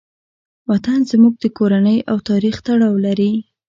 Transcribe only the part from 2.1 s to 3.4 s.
او تاریخ تړاو لري.